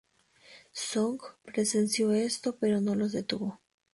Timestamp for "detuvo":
3.11-3.61